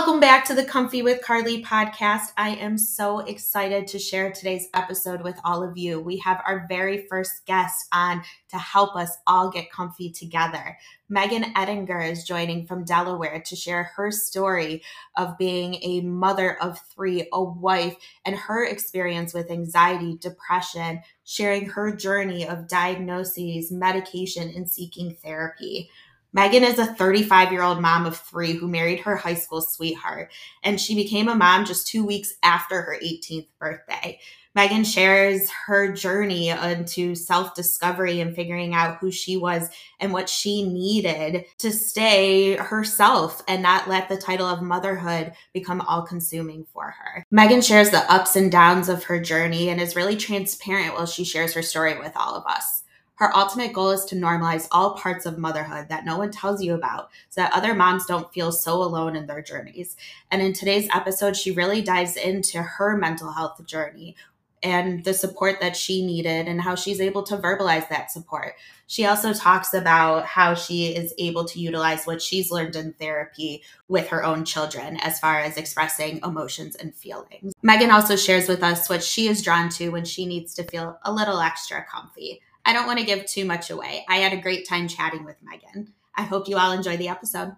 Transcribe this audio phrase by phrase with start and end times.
[0.00, 2.32] Welcome back to the Comfy with Carly podcast.
[2.38, 6.00] I am so excited to share today's episode with all of you.
[6.00, 10.78] We have our very first guest on to help us all get comfy together.
[11.10, 14.82] Megan Eddinger is joining from Delaware to share her story
[15.18, 17.94] of being a mother of three, a wife,
[18.24, 25.90] and her experience with anxiety, depression, sharing her journey of diagnoses, medication, and seeking therapy.
[26.32, 30.30] Megan is a 35 year old mom of three who married her high school sweetheart,
[30.62, 34.18] and she became a mom just two weeks after her 18th birthday.
[34.54, 39.68] Megan shares her journey into self discovery and figuring out who she was
[40.00, 45.80] and what she needed to stay herself and not let the title of motherhood become
[45.80, 47.24] all consuming for her.
[47.30, 51.24] Megan shares the ups and downs of her journey and is really transparent while she
[51.24, 52.79] shares her story with all of us.
[53.20, 56.74] Her ultimate goal is to normalize all parts of motherhood that no one tells you
[56.74, 59.94] about so that other moms don't feel so alone in their journeys.
[60.30, 64.16] And in today's episode, she really dives into her mental health journey
[64.62, 68.54] and the support that she needed and how she's able to verbalize that support.
[68.86, 73.62] She also talks about how she is able to utilize what she's learned in therapy
[73.88, 77.52] with her own children as far as expressing emotions and feelings.
[77.62, 80.98] Megan also shares with us what she is drawn to when she needs to feel
[81.04, 82.40] a little extra comfy.
[82.64, 84.04] I don't want to give too much away.
[84.08, 85.92] I had a great time chatting with Megan.
[86.16, 87.52] I hope you all enjoy the episode.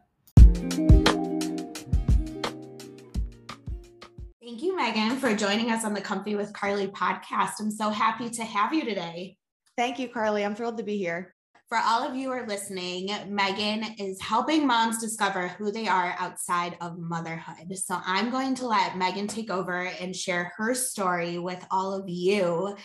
[4.40, 7.54] Thank you, Megan, for joining us on the Comfy with Carly podcast.
[7.60, 9.36] I'm so happy to have you today.
[9.76, 10.44] Thank you, Carly.
[10.44, 11.34] I'm thrilled to be here.
[11.68, 16.14] For all of you who are listening, Megan is helping moms discover who they are
[16.18, 17.74] outside of motherhood.
[17.78, 22.06] So I'm going to let Megan take over and share her story with all of
[22.06, 22.76] you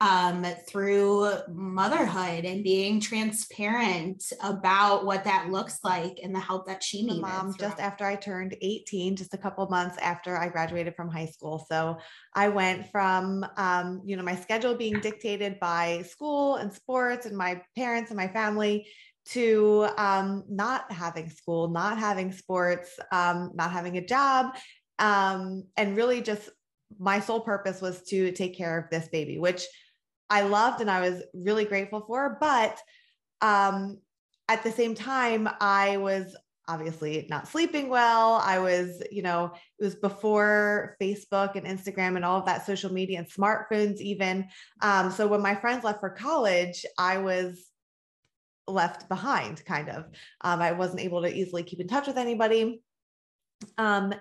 [0.00, 6.82] um, through motherhood and being transparent about what that looks like and the help that
[6.82, 7.20] she needs.
[7.20, 11.26] Mom, just after I turned 18, just a couple months after I graduated from high
[11.26, 11.64] school.
[11.70, 11.98] So
[12.34, 17.36] I went from, um, you know, my schedule being dictated by school and sports and
[17.36, 18.88] my parents and my family
[19.26, 24.54] to um, not having school, not having sports, um, not having a job,
[24.98, 26.50] um, and really just
[26.98, 29.66] my sole purpose was to take care of this baby, which
[30.30, 32.36] I loved and I was really grateful for.
[32.40, 32.78] But
[33.40, 33.98] um,
[34.48, 36.36] at the same time, I was
[36.66, 38.40] obviously not sleeping well.
[38.42, 42.92] I was, you know, it was before Facebook and Instagram and all of that social
[42.92, 44.46] media and smartphones, even.
[44.80, 47.66] Um, so when my friends left for college, I was
[48.66, 50.04] left behind, kind of.
[50.40, 52.82] Um, I wasn't able to easily keep in touch with anybody.
[53.76, 54.14] Um,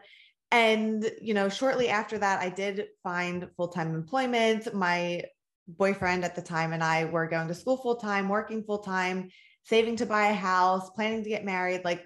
[0.53, 5.23] and you know shortly after that i did find full-time employment my
[5.67, 9.29] boyfriend at the time and I were going to school full time, working full time,
[9.63, 11.85] saving to buy a house, planning to get married.
[11.85, 12.05] Like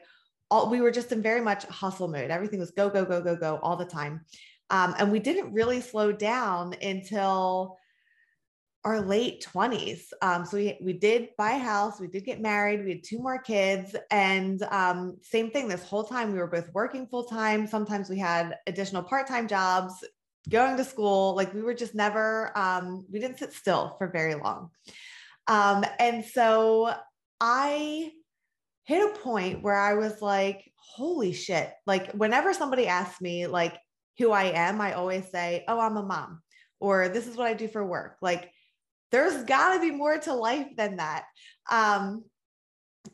[0.50, 2.32] all, we were just in very much hustle mode.
[2.32, 4.22] Everything was go, go, go, go, go all the time.
[4.70, 7.78] Um, and we didn't really slow down until
[8.84, 10.14] our late 20s.
[10.22, 13.20] Um, so we, we did buy a house, we did get married, we had two
[13.20, 13.96] more kids.
[14.12, 17.68] And um, same thing, this whole time we were both working full time.
[17.68, 19.94] Sometimes we had additional part time jobs
[20.50, 21.36] going to school.
[21.36, 24.70] Like we were just never, um, we didn't sit still for very long.
[25.48, 26.94] Um, and so
[27.40, 28.12] I
[28.84, 31.72] hit a point where I was like, holy shit.
[31.86, 33.78] Like whenever somebody asks me like
[34.18, 36.42] who I am, I always say, oh, I'm a mom,
[36.80, 38.18] or this is what I do for work.
[38.22, 38.52] Like
[39.12, 41.26] there's got to be more to life than that.
[41.70, 42.26] Um,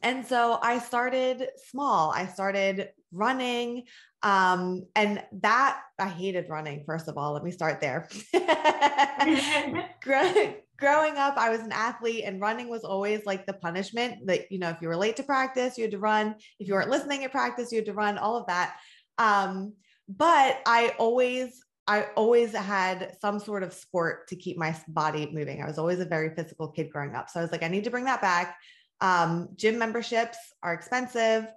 [0.02, 2.12] and so I started small.
[2.12, 3.84] I started running.
[4.22, 7.34] Um, and that I hated running, first of all.
[7.34, 8.08] Let me start there.
[10.78, 14.60] growing up, I was an athlete, and running was always like the punishment that, you
[14.60, 16.36] know, if you were late to practice, you had to run.
[16.60, 18.76] If you weren't listening at practice, you had to run, all of that.
[19.18, 19.74] Um,
[20.10, 25.62] but I always I always had some sort of sport to keep my body moving.
[25.62, 27.30] I was always a very physical kid growing up.
[27.30, 28.58] So I was like, I need to bring that back.
[29.02, 31.48] Um, gym memberships are expensive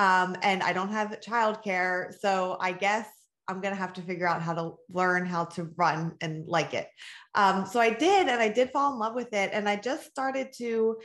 [0.00, 2.18] um, and I don't have childcare.
[2.18, 3.06] So I guess
[3.48, 6.72] I'm going to have to figure out how to learn how to run and like
[6.72, 6.88] it.
[7.34, 9.50] Um, so I did, and I did fall in love with it.
[9.52, 10.96] And I just started to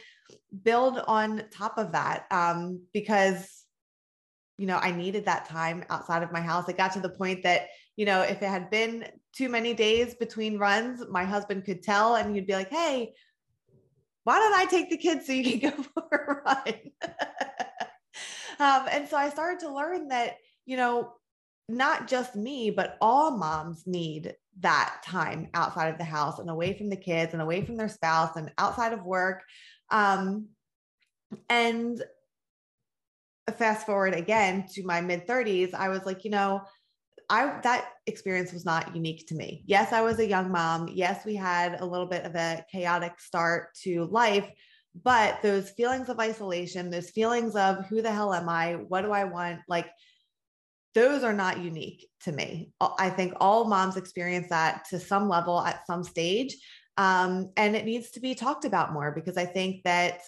[0.63, 3.65] build on top of that um, because,
[4.57, 6.69] you know, I needed that time outside of my house.
[6.69, 10.15] It got to the point that, you know, if it had been too many days
[10.15, 13.13] between runs, my husband could tell and he'd be like, hey,
[14.23, 16.73] why don't I take the kids so you can go for a run?
[18.59, 21.13] um, and so I started to learn that, you know,
[21.67, 26.77] not just me, but all moms need that time outside of the house and away
[26.77, 29.43] from the kids and away from their spouse and outside of work.
[29.89, 30.49] Um,
[31.49, 32.01] and
[33.57, 36.61] fast forward again to my mid 30s, I was like, you know,
[37.29, 39.63] I that experience was not unique to me.
[39.65, 40.89] Yes, I was a young mom.
[40.93, 44.49] Yes, we had a little bit of a chaotic start to life,
[45.03, 48.73] but those feelings of isolation, those feelings of who the hell am I?
[48.75, 49.59] What do I want?
[49.67, 49.89] Like
[50.93, 52.71] those are not unique to me.
[52.79, 56.55] I think all moms experience that to some level at some stage.
[56.97, 60.21] Um, and it needs to be talked about more because I think that,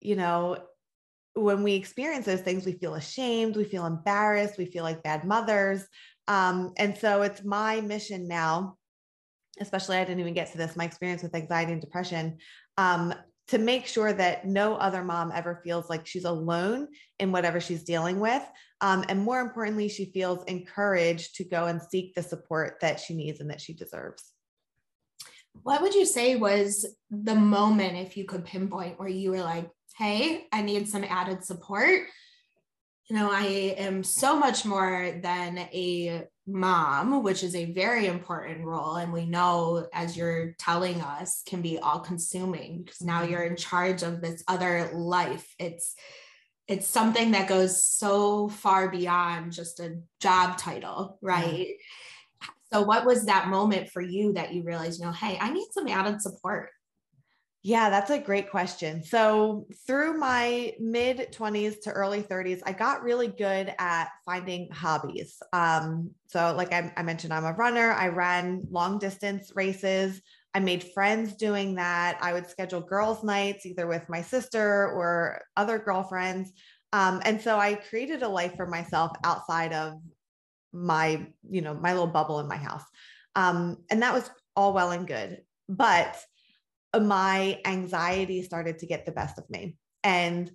[0.00, 0.58] you know,
[1.34, 5.24] when we experience those things, we feel ashamed, we feel embarrassed, we feel like bad
[5.24, 5.86] mothers.
[6.26, 8.76] Um, and so it's my mission now,
[9.60, 12.38] especially I didn't even get to this, my experience with anxiety and depression,
[12.76, 13.14] um,
[13.50, 16.86] to make sure that no other mom ever feels like she's alone
[17.18, 18.42] in whatever she's dealing with.
[18.80, 23.14] Um, and more importantly, she feels encouraged to go and seek the support that she
[23.14, 24.32] needs and that she deserves.
[25.62, 29.68] What would you say was the moment, if you could pinpoint, where you were like,
[29.98, 32.02] hey, I need some added support?
[33.10, 38.64] you know, I am so much more than a mom, which is a very important
[38.64, 38.96] role.
[38.96, 43.32] And we know, as you're telling us, can be all consuming because now mm-hmm.
[43.32, 45.54] you're in charge of this other life.
[45.58, 45.94] It's
[46.68, 51.66] it's something that goes so far beyond just a job title, right?
[51.68, 52.48] Yeah.
[52.72, 55.66] So what was that moment for you that you realized, you know, hey, I need
[55.72, 56.70] some added support?
[57.62, 59.02] Yeah, that's a great question.
[59.04, 65.36] So, through my mid 20s to early 30s, I got really good at finding hobbies.
[65.52, 70.22] Um, so, like I, I mentioned, I'm a runner, I ran long distance races.
[70.54, 72.18] I made friends doing that.
[72.22, 76.52] I would schedule girls' nights either with my sister or other girlfriends.
[76.92, 79.94] Um, and so I created a life for myself outside of
[80.72, 82.84] my, you know, my little bubble in my house.
[83.36, 85.42] Um, and that was all well and good.
[85.68, 86.16] But
[86.98, 89.76] my anxiety started to get the best of me.
[90.02, 90.50] And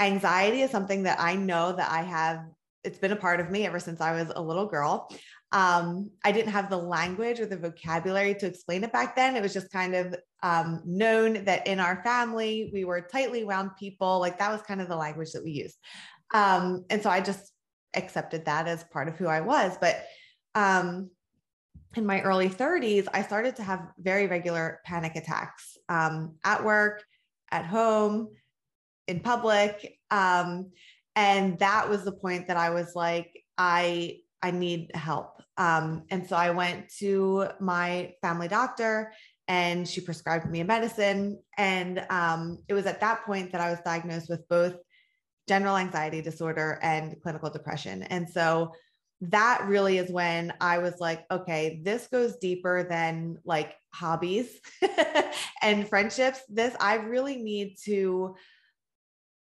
[0.00, 2.44] anxiety is something that I know that I have,
[2.84, 5.08] it's been a part of me ever since I was a little girl.
[5.52, 9.36] Um, I didn't have the language or the vocabulary to explain it back then.
[9.36, 13.72] It was just kind of um, known that in our family, we were tightly wound
[13.78, 14.20] people.
[14.20, 15.76] Like that was kind of the language that we used.
[16.32, 17.52] Um, and so I just
[17.94, 19.76] accepted that as part of who I was.
[19.80, 20.04] But
[20.54, 21.10] um,
[21.96, 27.02] in my early 30s, I started to have very regular panic attacks um, at work,
[27.50, 28.28] at home,
[29.08, 29.98] in public.
[30.10, 30.70] Um,
[31.16, 35.42] and that was the point that I was like, I I need help.
[35.58, 39.12] Um, and so I went to my family doctor
[39.48, 41.42] and she prescribed me a medicine.
[41.58, 44.76] And um, it was at that point that I was diagnosed with both
[45.46, 48.04] general anxiety disorder and clinical depression.
[48.04, 48.72] And so
[49.22, 54.60] that really is when I was like, okay, this goes deeper than like hobbies
[55.62, 56.40] and friendships.
[56.48, 58.36] This, I really need to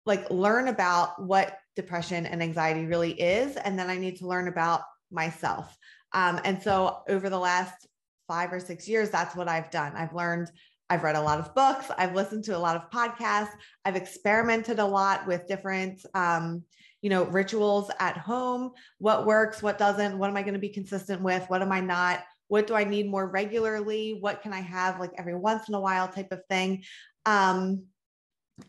[0.06, 3.58] like learn about what depression and anxiety really is.
[3.58, 4.82] And then I need to learn about
[5.12, 5.76] myself.
[6.14, 7.88] Um, and so over the last
[8.28, 9.94] five or six years, that's what I've done.
[9.96, 10.50] I've learned
[10.90, 11.88] I've read a lot of books.
[11.98, 13.54] I've listened to a lot of podcasts.
[13.84, 16.64] I've experimented a lot with different, um,
[17.06, 18.72] you know, rituals at home.
[18.98, 21.48] What works, what doesn't, what am I going to be consistent with?
[21.50, 22.24] What am I not?
[22.48, 24.18] What do I need more regularly?
[24.20, 26.84] What can I have like every once in a while type of thing?
[27.28, 27.84] Um,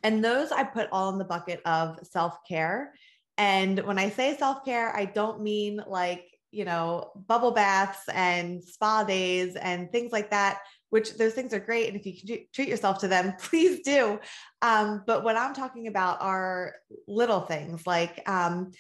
[0.03, 2.93] and those I put all in the bucket of self care.
[3.39, 8.63] And when I say self care, I don't mean like, you know, bubble baths and
[8.63, 10.59] spa days and things like that
[10.97, 11.89] which those things are great.
[11.89, 14.19] And if you can treat yourself to them, please do.
[14.63, 16.77] Um, but what I'm talking about are
[17.07, 18.71] little things like um,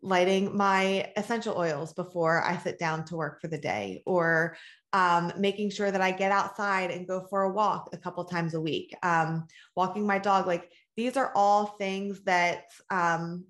[0.00, 4.56] lighting my essential oils before I sit down to work for the day, or
[4.94, 8.54] um, making sure that I get outside and go for a walk a couple times
[8.54, 10.46] a week, um, walking my dog.
[10.46, 13.44] Like these are all things that um,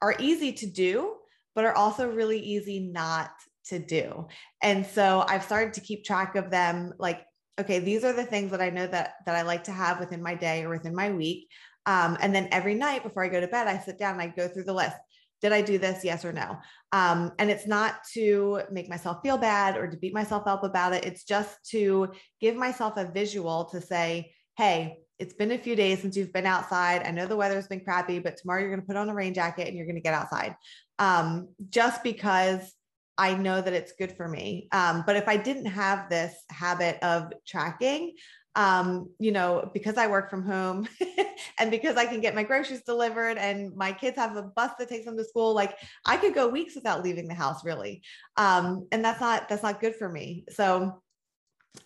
[0.00, 1.16] are easy to do,
[1.56, 3.32] but are also really easy not
[3.66, 4.28] to do.
[4.62, 7.24] And so I've started to keep track of them like
[7.60, 10.22] okay, these are the things that I know that that I like to have within
[10.22, 11.48] my day or within my week.
[11.86, 14.28] Um, and then every night before I go to bed, I sit down and I
[14.28, 14.96] go through the list.
[15.42, 16.04] Did I do this?
[16.04, 16.56] Yes or no?
[16.92, 20.94] Um, and it's not to make myself feel bad or to beat myself up about
[20.94, 21.04] it.
[21.04, 26.00] It's just to give myself a visual to say, hey, it's been a few days
[26.00, 27.02] since you've been outside.
[27.02, 29.34] I know the weather's been crappy, but tomorrow you're going to put on a rain
[29.34, 30.56] jacket and you're going to get outside.
[30.98, 32.72] Um, just because
[33.16, 34.68] I know that it's good for me.
[34.72, 38.14] Um, but if I didn't have this habit of tracking,
[38.56, 40.88] um, you know, because I work from home
[41.58, 44.88] and because I can get my groceries delivered and my kids have a bus that
[44.88, 48.02] takes them to school, like I could go weeks without leaving the house really.
[48.36, 50.44] Um, and that's not, that's not good for me.
[50.50, 51.02] So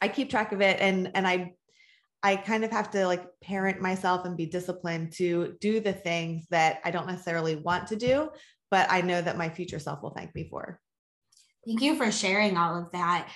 [0.03, 1.55] I keep track of it and, and I,
[2.23, 6.47] I kind of have to like parent myself and be disciplined to do the things
[6.51, 8.29] that I don't necessarily want to do,
[8.71, 10.81] but I know that my future self will thank me for.
[11.67, 13.29] Thank you for sharing all of that.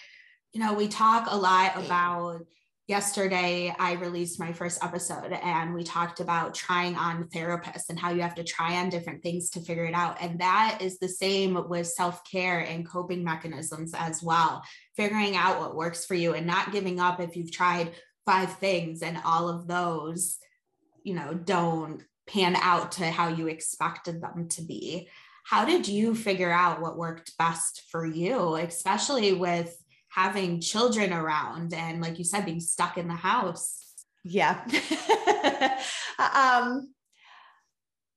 [0.53, 2.43] You know, we talk a lot about
[2.89, 8.11] yesterday I released my first episode and we talked about trying on therapists and how
[8.11, 10.19] you have to try on different things to figure it out.
[10.21, 14.63] And that is the same with self care and coping mechanisms as well.
[14.97, 17.93] Figuring out what works for you and not giving up if you've tried
[18.27, 20.39] five things and all of those,
[21.03, 25.09] you know, don't pan out to how you expected them to be.
[25.43, 29.77] How did you figure out what worked best for you, especially with
[30.09, 34.05] having children around and, like you said, being stuck in the house?
[34.25, 34.63] Yeah.
[36.19, 36.93] um,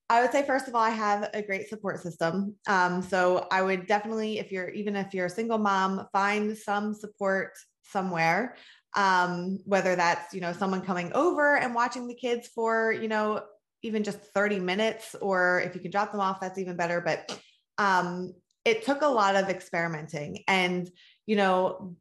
[0.08, 2.56] I would say, first of all, I have a great support system.
[2.68, 6.94] Um, so I would definitely, if you're, even if you're a single mom, find some
[6.94, 7.54] support
[7.84, 8.56] somewhere
[8.96, 13.42] um, whether that's you know someone coming over and watching the kids for you know
[13.82, 17.02] even just 30 minutes or if you can drop them off that's even better.
[17.02, 17.38] But
[17.78, 20.44] um, it took a lot of experimenting.
[20.48, 20.90] And
[21.26, 21.96] you know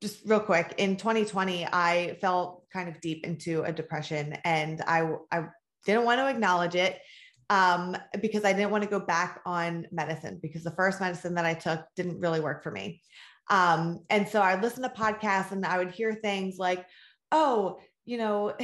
[0.00, 5.02] just real quick in 2020 i felt kind of deep into a depression and i
[5.32, 5.44] i
[5.84, 7.00] didn't want to acknowledge it
[7.50, 11.44] um, because i didn't want to go back on medicine because the first medicine that
[11.44, 13.02] i took didn't really work for me.
[13.50, 16.84] Um, and so I listened to podcasts and I would hear things like,
[17.32, 18.54] oh, you know,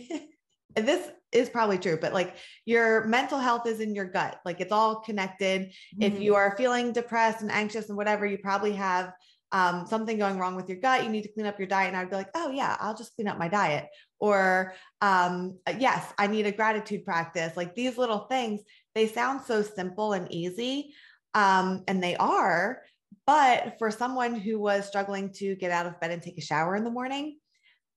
[0.74, 4.40] this is probably true, but like your mental health is in your gut.
[4.44, 5.62] Like it's all connected.
[5.62, 6.02] Mm-hmm.
[6.02, 9.12] If you are feeling depressed and anxious and whatever, you probably have
[9.52, 11.04] um, something going wrong with your gut.
[11.04, 11.88] You need to clean up your diet.
[11.88, 13.86] And I'd be like, oh, yeah, I'll just clean up my diet.
[14.18, 17.56] Or, um, yes, I need a gratitude practice.
[17.56, 18.62] Like these little things,
[18.94, 20.94] they sound so simple and easy.
[21.34, 22.82] Um, and they are,
[23.26, 26.76] but for someone who was struggling to get out of bed and take a shower
[26.76, 27.38] in the morning,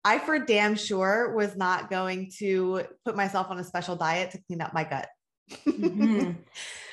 [0.07, 4.41] I for damn sure was not going to put myself on a special diet to
[4.47, 5.09] clean up my gut.
[5.67, 6.31] Mm-hmm.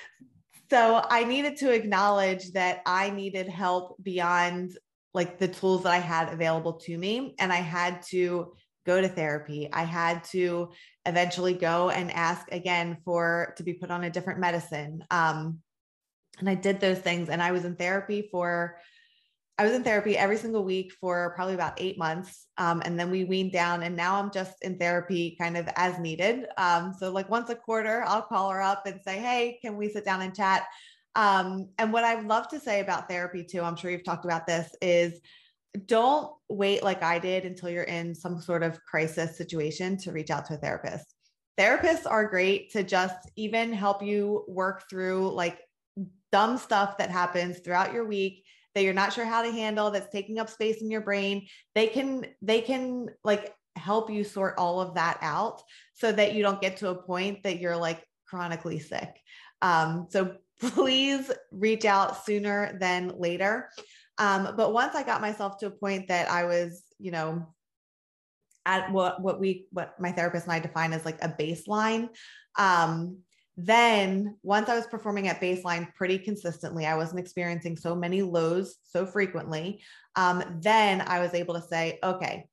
[0.70, 4.76] so I needed to acknowledge that I needed help beyond
[5.12, 7.36] like the tools that I had available to me.
[7.38, 8.52] And I had to
[8.84, 9.68] go to therapy.
[9.72, 10.72] I had to
[11.06, 15.04] eventually go and ask again for to be put on a different medicine.
[15.12, 15.60] Um,
[16.40, 18.76] and I did those things and I was in therapy for
[19.56, 22.46] I was in therapy every single week for probably about eight months.
[22.58, 25.98] Um, and then we weaned down, and now I'm just in therapy kind of as
[26.00, 26.46] needed.
[26.58, 29.88] Um, so, like once a quarter, I'll call her up and say, Hey, can we
[29.88, 30.64] sit down and chat?
[31.14, 34.46] Um, and what I love to say about therapy, too, I'm sure you've talked about
[34.48, 35.20] this, is
[35.86, 40.30] don't wait like I did until you're in some sort of crisis situation to reach
[40.30, 41.14] out to a therapist.
[41.58, 45.60] Therapists are great to just even help you work through like
[46.32, 48.43] dumb stuff that happens throughout your week
[48.74, 51.86] that you're not sure how to handle that's taking up space in your brain they
[51.86, 55.62] can they can like help you sort all of that out
[55.94, 59.20] so that you don't get to a point that you're like chronically sick.
[59.62, 63.70] Um, so please reach out sooner than later.
[64.18, 67.48] Um, but once i got myself to a point that i was you know
[68.64, 72.08] at what what we what my therapist and i define as like a baseline
[72.56, 73.18] um,
[73.56, 78.76] then once I was performing at baseline pretty consistently, I wasn't experiencing so many lows
[78.82, 79.82] so frequently.
[80.16, 82.48] Um, then I was able to say, okay,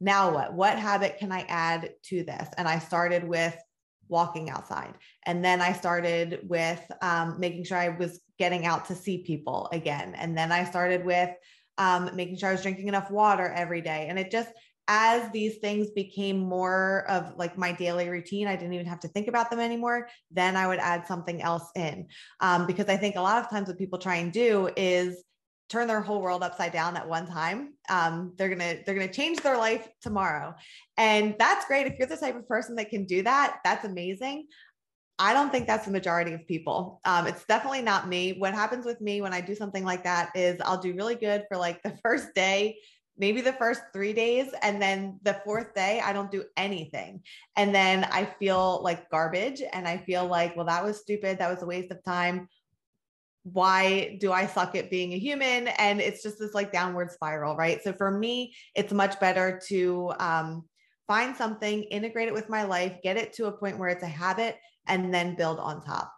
[0.00, 0.54] now what?
[0.54, 2.48] What habit can I add to this?
[2.56, 3.56] And I started with
[4.08, 4.94] walking outside.
[5.26, 9.68] And then I started with um, making sure I was getting out to see people
[9.72, 10.14] again.
[10.16, 11.30] And then I started with
[11.78, 14.06] um, making sure I was drinking enough water every day.
[14.08, 14.50] And it just,
[14.88, 19.08] as these things became more of like my daily routine, I didn't even have to
[19.08, 20.08] think about them anymore.
[20.30, 22.08] Then I would add something else in.
[22.40, 25.22] Um, because I think a lot of times what people try and do is
[25.68, 27.74] turn their whole world upside down at one time.
[27.88, 30.54] Um, they're gonna they're gonna change their life tomorrow,
[30.98, 31.86] and that's great.
[31.86, 34.46] If you're the type of person that can do that, that's amazing.
[35.18, 37.00] I don't think that's the majority of people.
[37.04, 38.34] Um, it's definitely not me.
[38.38, 41.44] What happens with me when I do something like that is I'll do really good
[41.48, 42.78] for like the first day,
[43.18, 47.22] maybe the first three days and then the fourth day i don't do anything.
[47.56, 51.38] And then i feel like garbage and i feel like well that was stupid.
[51.38, 52.48] That was a waste of time.
[53.44, 55.68] Why do i suck at being a human?
[55.68, 57.82] And it's just this like downward spiral right?
[57.82, 60.64] So for me it's much better to um,
[61.06, 64.06] find something integrate it with my life get it to a point where it's a
[64.06, 66.12] habit and then build on top.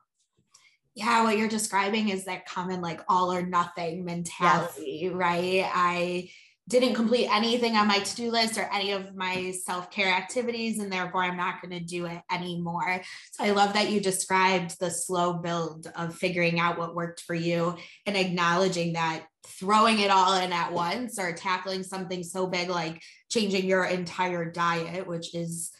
[0.94, 5.12] Yeah what you're describing is that common like all or nothing mentality yes.
[5.12, 5.68] right?
[5.74, 6.30] I
[6.68, 11.22] didn't complete anything on my to-do list or any of my self-care activities and therefore
[11.22, 13.02] i'm not going to do it anymore.
[13.32, 17.34] So i love that you described the slow build of figuring out what worked for
[17.34, 22.70] you and acknowledging that throwing it all in at once or tackling something so big
[22.70, 25.70] like changing your entire diet, which is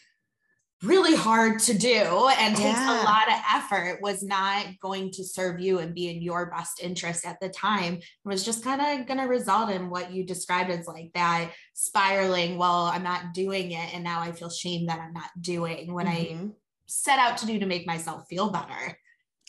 [0.84, 5.60] really hard to do and takes a lot of effort was not going to serve
[5.60, 7.94] you and be in your best interest at the time.
[7.94, 11.50] It was just kind of going to result in what you described as like that
[11.74, 15.92] spiraling well i'm not doing it and now i feel shame that i'm not doing
[15.92, 16.46] what mm-hmm.
[16.46, 16.50] i
[16.86, 18.98] set out to do to make myself feel better.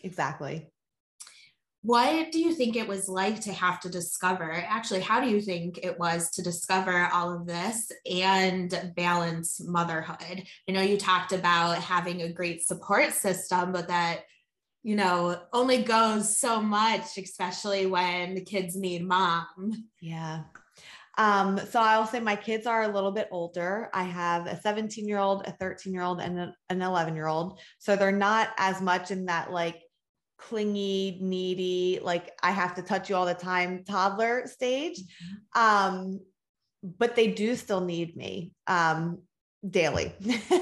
[0.04, 0.70] Exactly
[1.86, 5.39] what do you think it was like to have to discover actually how do you
[5.39, 11.32] think it was to discover all of this and balance motherhood i know you talked
[11.32, 14.22] about having a great support system but that
[14.82, 20.42] you know only goes so much especially when the kids need mom yeah
[21.18, 23.89] um, so I'll say my kids are a little bit older.
[23.94, 27.58] I have a 17 year old, a 13 year old, and an 11 year old.
[27.80, 29.82] So they're not as much in that like
[30.38, 35.00] clingy, needy, like I have to touch you all the time toddler stage.
[35.00, 35.62] Mm-hmm.
[35.62, 36.20] Um,
[36.84, 39.20] but they do still need me um,
[39.68, 40.13] daily.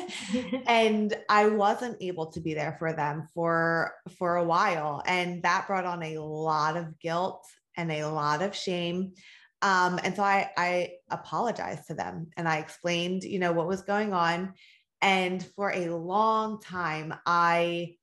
[0.68, 5.04] and I wasn't able to be there for them for for a while.
[5.06, 9.14] And that brought on a lot of guilt and a lot of shame.
[9.62, 13.82] Um, and so I, I apologized to them and I explained, you know, what was
[13.82, 14.54] going on.
[15.02, 17.96] And for a long time, I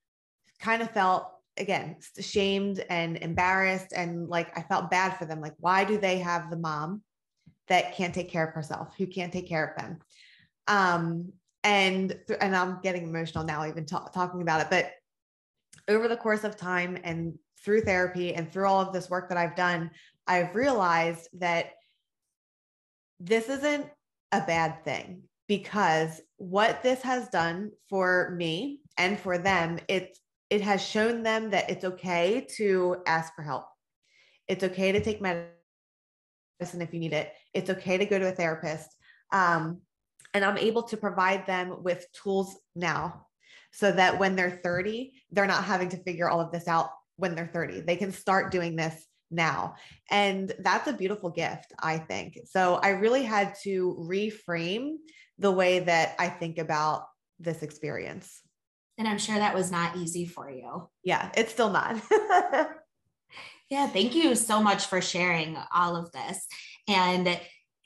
[0.60, 5.40] kind of felt again shamed and embarrassed and like i felt bad for them.
[5.40, 7.02] Like why do they have the mom
[7.68, 9.98] that can't take care of herself who can't take care of them?
[10.66, 11.32] Um
[11.64, 14.92] and and i'm getting emotional now even t- talking about it but
[15.88, 19.38] over the course of time and through therapy and through all of this work that
[19.38, 19.90] i've done
[20.26, 21.72] i've realized that
[23.18, 23.86] this isn't
[24.32, 30.60] a bad thing because what this has done for me and for them it's it
[30.60, 33.66] has shown them that it's okay to ask for help.
[34.48, 35.52] It's okay to take medicine
[36.60, 37.32] if you need it.
[37.54, 38.88] It's okay to go to a therapist.
[39.32, 39.80] Um,
[40.34, 43.26] and I'm able to provide them with tools now
[43.72, 47.36] so that when they're 30, they're not having to figure all of this out when
[47.36, 47.82] they're 30.
[47.82, 49.76] They can start doing this now.
[50.10, 52.38] And that's a beautiful gift, I think.
[52.46, 54.96] So I really had to reframe
[55.38, 57.06] the way that I think about
[57.38, 58.42] this experience.
[58.98, 60.88] And I'm sure that was not easy for you.
[61.02, 62.00] Yeah, it's still not.
[63.70, 66.46] yeah, thank you so much for sharing all of this.
[66.86, 67.40] And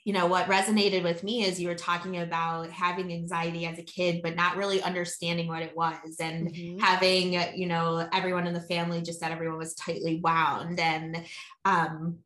[0.05, 3.83] you know what resonated with me is you were talking about having anxiety as a
[3.83, 6.77] kid but not really understanding what it was and mm-hmm.
[6.77, 11.25] having you know everyone in the family just said everyone was tightly wound and
[11.65, 12.19] um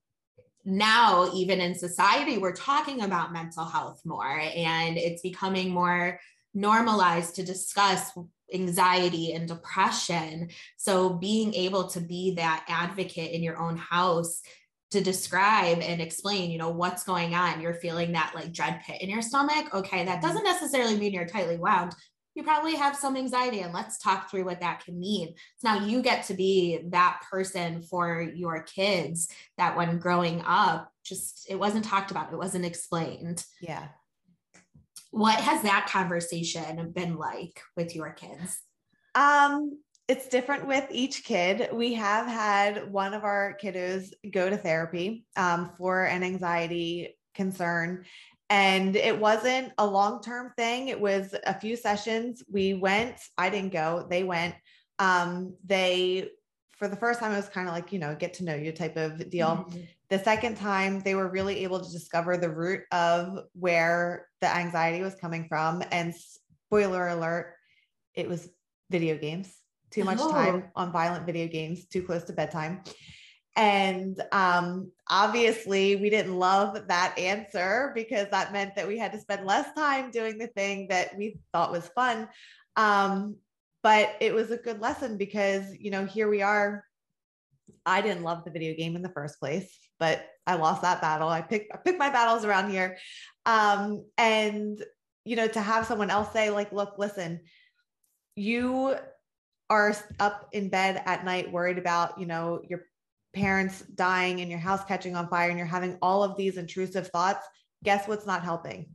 [0.66, 6.20] now even in society we're talking about mental health more and it's becoming more
[6.54, 8.12] normalized to discuss
[8.54, 10.50] anxiety and depression.
[10.78, 14.42] So being able to be that advocate in your own house
[14.92, 17.62] to describe and explain, you know, what's going on.
[17.62, 19.74] You're feeling that like dread pit in your stomach.
[19.74, 21.94] Okay, that doesn't necessarily mean you're tightly wound.
[22.36, 25.34] You probably have some anxiety, and let's talk through what that can mean.
[25.58, 30.92] So now you get to be that person for your kids that when growing up,
[31.04, 33.44] just it wasn't talked about, it wasn't explained.
[33.62, 33.90] Yeah
[35.12, 38.62] what has that conversation been like with your kids?
[39.16, 41.70] Um, it's different with each kid.
[41.72, 48.06] We have had one of our kiddos go to therapy um, for an anxiety concern.
[48.50, 50.88] And it wasn't a long term thing.
[50.88, 52.44] It was a few sessions.
[52.52, 54.56] We went, I didn't go, they went.
[54.98, 56.30] Um, they,
[56.72, 58.72] for the first time, it was kind of like, you know, get to know you
[58.72, 59.48] type of deal.
[59.70, 59.80] Mm-hmm.
[60.10, 65.04] The second time, they were really able to discover the root of where the anxiety
[65.04, 65.84] was coming from.
[65.92, 67.54] And spoiler alert,
[68.16, 68.50] it was
[68.90, 69.56] video games,
[69.92, 70.32] too much oh.
[70.32, 72.82] time on violent video games, too close to bedtime.
[73.56, 79.20] And um, obviously, we didn't love that answer because that meant that we had to
[79.20, 82.30] spend less time doing the thing that we thought was fun.
[82.76, 83.36] Um,
[83.84, 86.84] but it was a good lesson because, you know, here we are
[87.86, 91.30] I didn't love the video game in the first place, but I lost that battle.
[91.30, 92.98] I pick I pick my battles around here.
[93.46, 94.84] Um, and
[95.26, 97.42] you know, to have someone else say, like, look, listen,
[98.36, 98.96] you
[99.70, 102.82] are up in bed at night worried about, you know, your
[103.36, 107.10] parents dying and your house catching on fire and you're having all of these intrusive
[107.10, 107.46] thoughts.
[107.84, 108.90] Guess what's not helping?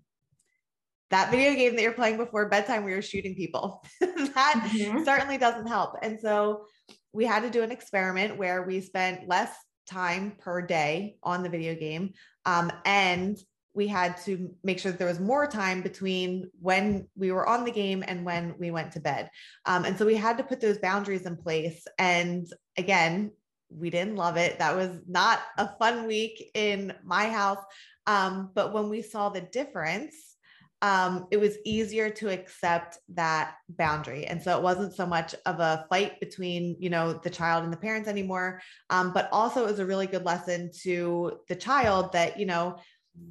[1.10, 3.84] That video game that you're playing before bedtime where you're shooting people.
[4.00, 5.04] that mm-hmm.
[5.04, 5.96] certainly doesn't help.
[6.02, 6.64] And so
[7.12, 9.54] we had to do an experiment where we spent less
[9.86, 12.12] time per day on the video game.
[12.44, 13.36] Um, and
[13.74, 17.64] we had to make sure that there was more time between when we were on
[17.64, 19.30] the game and when we went to bed.
[19.66, 21.84] Um, and so we had to put those boundaries in place.
[21.98, 23.32] And again,
[23.68, 24.58] we didn't love it.
[24.60, 27.62] That was not a fun week in my house.
[28.06, 30.33] Um, but when we saw the difference,
[30.82, 34.26] um, it was easier to accept that boundary.
[34.26, 37.72] And so it wasn't so much of a fight between, you know, the child and
[37.72, 38.60] the parents anymore.
[38.90, 42.76] Um, but also it was a really good lesson to the child that, you know,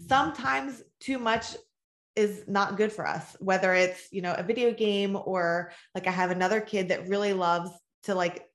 [0.08, 1.56] sometimes too much
[2.15, 6.12] is not good for us, whether it's, you know, a video game or like I
[6.12, 7.71] have another kid that really loves
[8.03, 8.47] to like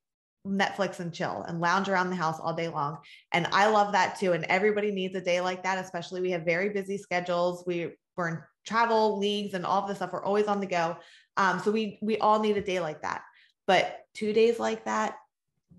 [0.45, 2.97] Netflix and chill and lounge around the house all day long.
[3.31, 4.33] And I love that too.
[4.33, 7.63] And everybody needs a day like that, especially we have very busy schedules.
[7.67, 10.13] We we're travel leagues and all of this stuff.
[10.13, 10.97] We're always on the go.
[11.37, 13.23] Um, so we we all need a day like that.
[13.67, 15.15] But two days like that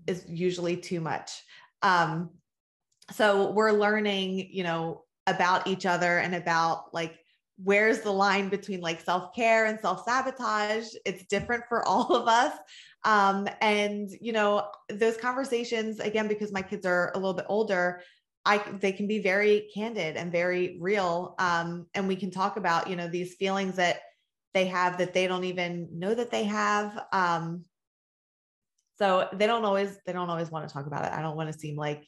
[0.07, 1.31] is usually too much.
[1.81, 2.31] Um,
[3.11, 7.17] so we're learning, you know, about each other and about like
[7.63, 12.57] where's the line between like self-care and self-sabotage it's different for all of us
[13.03, 18.01] um, and you know those conversations again because my kids are a little bit older
[18.45, 22.89] i they can be very candid and very real um, and we can talk about
[22.89, 24.01] you know these feelings that
[24.53, 27.63] they have that they don't even know that they have um,
[29.01, 31.11] so they don't always they don't always want to talk about it.
[31.11, 32.05] I don't want to seem like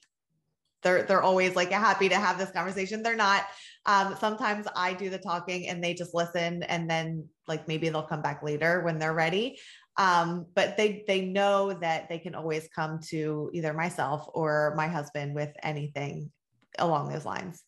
[0.84, 3.02] they're they're always like happy to have this conversation.
[3.02, 3.46] They're not.
[3.86, 8.02] Um, sometimes i do the talking and they just listen and then like maybe they'll
[8.02, 9.60] come back later when they're ready
[9.98, 14.88] um, but they they know that they can always come to either myself or my
[14.88, 16.32] husband with anything
[16.80, 17.64] along those lines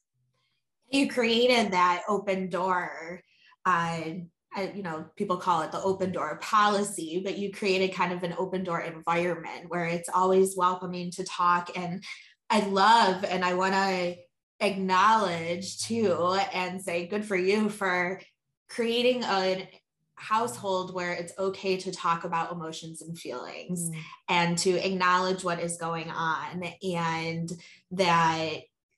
[0.89, 3.21] you created that open door
[4.57, 8.23] uh, you know, people call it the open door policy, but you created kind of
[8.23, 11.69] an open door environment where it's always welcoming to talk.
[11.75, 12.03] And
[12.49, 14.15] I love and I want to
[14.61, 18.21] acknowledge too and say good for you for
[18.69, 19.69] creating a
[20.17, 23.99] household where it's okay to talk about emotions and feelings mm.
[24.29, 27.51] and to acknowledge what is going on and
[27.91, 28.53] that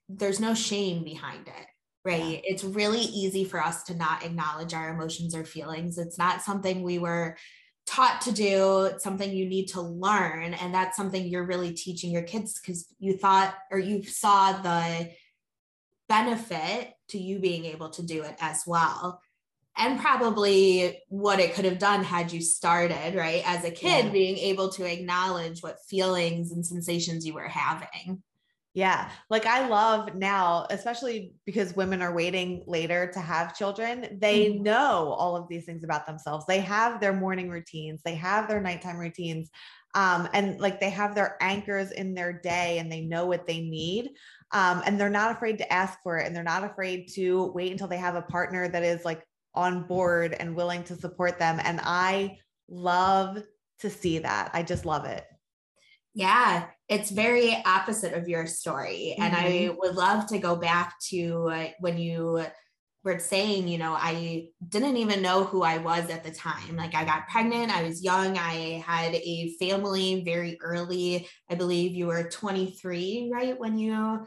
[0.09, 1.67] there's no shame behind it
[2.05, 2.39] right yeah.
[2.43, 6.83] it's really easy for us to not acknowledge our emotions or feelings it's not something
[6.83, 7.35] we were
[7.87, 12.11] taught to do it's something you need to learn and that's something you're really teaching
[12.11, 15.09] your kids because you thought or you saw the
[16.07, 19.21] benefit to you being able to do it as well
[19.77, 24.11] and probably what it could have done had you started right as a kid yeah.
[24.11, 28.21] being able to acknowledge what feelings and sensations you were having
[28.77, 29.09] yeah.
[29.31, 34.61] Like I love now, especially because women are waiting later to have children, they mm-hmm.
[34.61, 36.45] know all of these things about themselves.
[36.45, 39.49] They have their morning routines, they have their nighttime routines.
[39.95, 43.61] Um, and like they have their anchors in their day and they know what they
[43.61, 44.11] need.
[44.51, 47.71] Um, and they're not afraid to ask for it and they're not afraid to wait
[47.71, 49.26] until they have a partner that is like
[49.57, 51.59] on board and willing to support them.
[51.63, 52.37] And I
[52.69, 53.41] love
[53.79, 54.51] to see that.
[54.53, 55.25] I just love it.
[56.13, 59.13] Yeah, it's very opposite of your story.
[59.13, 59.23] Mm-hmm.
[59.23, 59.75] And I mm-hmm.
[59.79, 62.43] would love to go back to uh, when you
[63.03, 66.75] were saying, you know, I didn't even know who I was at the time.
[66.75, 71.27] Like I got pregnant, I was young, I had a family very early.
[71.49, 73.59] I believe you were 23, right?
[73.59, 74.25] When you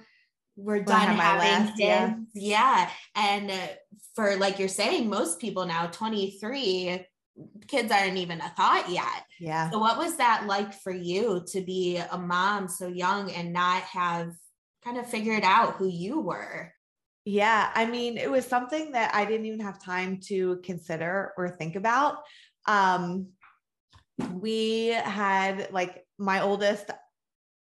[0.56, 2.30] were done having last, kids.
[2.34, 2.88] Yeah.
[2.88, 2.90] yeah.
[3.14, 3.52] And
[4.14, 7.06] for like you're saying, most people now 23
[7.66, 9.24] kids aren't even a thought yet.
[9.38, 9.70] Yeah.
[9.70, 13.82] So what was that like for you to be a mom so young and not
[13.82, 14.32] have
[14.84, 16.72] kind of figured out who you were?
[17.24, 21.50] Yeah, I mean, it was something that I didn't even have time to consider or
[21.50, 22.16] think about.
[22.66, 23.28] Um
[24.32, 26.90] we had like my oldest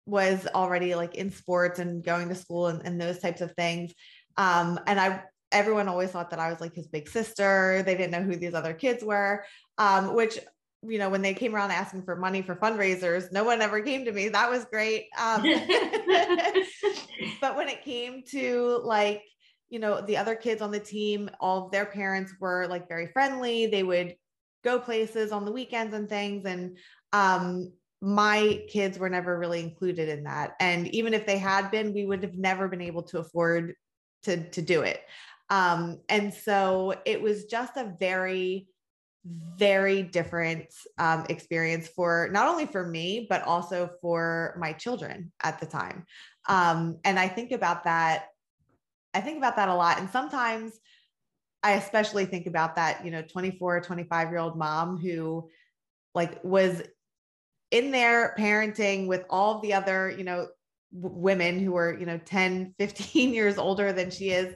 [0.07, 3.93] was already like in sports and going to school and, and those types of things.
[4.37, 7.83] Um, and I everyone always thought that I was like his big sister.
[7.85, 9.45] They didn't know who these other kids were,
[9.79, 10.39] um, which,
[10.83, 14.05] you know, when they came around asking for money for fundraisers, no one ever came
[14.07, 14.31] to me.
[14.31, 15.07] That was great.
[15.21, 15.43] Um,
[17.41, 19.23] but when it came to like,
[19.71, 23.07] you know, the other kids on the team, all of their parents were like very
[23.07, 23.67] friendly.
[23.67, 24.17] They would
[24.65, 26.45] go places on the weekends and things.
[26.45, 26.77] And
[27.13, 30.57] um, my kids were never really included in that.
[30.59, 33.75] And even if they had been, we would have never been able to afford
[34.25, 35.01] to, to do it.
[35.51, 38.67] Um, and so it was just a very,
[39.25, 40.67] very different
[40.99, 46.05] um, experience for not only for me, but also for my children at the time.
[46.49, 48.27] Um, and I think about that.
[49.15, 50.01] I think about that a lot.
[50.01, 50.73] And sometimes
[51.63, 55.49] I especially think about that, you know, 24, 25 year old mom who
[56.17, 56.83] like was
[57.73, 60.47] in there parenting with all the other, you know,
[60.95, 64.55] w- women who were, you know, 10, 15 years older than she is.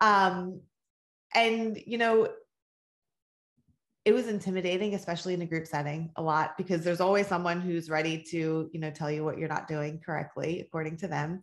[0.00, 0.62] Um,
[1.34, 2.28] and, you know,
[4.04, 7.88] it was intimidating, especially in a group setting a lot because there's always someone who's
[7.88, 11.42] ready to, you know, tell you what you're not doing correctly according to them.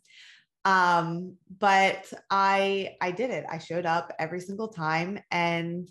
[0.63, 3.45] Um, but I I did it.
[3.49, 5.89] I showed up every single time and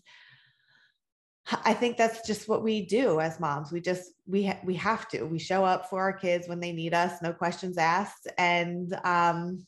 [1.65, 3.73] I think that's just what we do as moms.
[3.73, 5.25] We just we ha- we have to.
[5.25, 8.29] We show up for our kids when they need us, no questions asked.
[8.39, 9.67] And um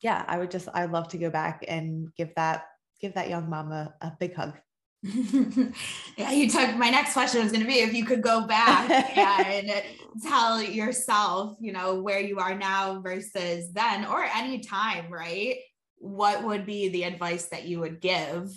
[0.00, 2.66] yeah, I would just I'd love to go back and give that
[3.00, 4.58] give that young mom a, a big hug.
[5.02, 8.88] yeah, you took my next question was going to be if you could go back
[9.16, 9.82] and
[10.22, 15.56] tell yourself, you know, where you are now versus then or any time, right?
[15.98, 18.48] What would be the advice that you would give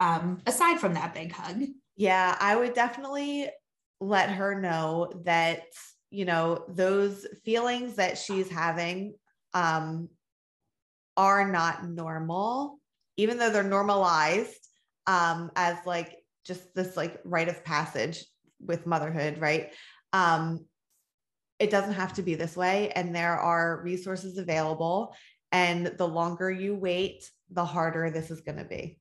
[0.00, 1.62] um, aside from that big hug?
[1.96, 3.48] Yeah, I would definitely
[4.00, 5.62] let her know that,
[6.10, 9.14] you know, those feelings that she's having
[9.54, 10.08] um,
[11.16, 12.78] are not normal,
[13.16, 14.68] even though they're normalized
[15.06, 18.24] um, as like just this like rite of passage
[18.64, 19.72] with motherhood, right?
[20.12, 20.64] Um,
[21.58, 22.90] it doesn't have to be this way.
[22.90, 25.14] And there are resources available.
[25.50, 28.98] And the longer you wait, the harder this is going to be.